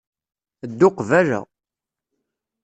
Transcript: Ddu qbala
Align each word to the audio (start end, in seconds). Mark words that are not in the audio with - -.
Ddu 0.71 0.89
qbala 0.97 1.39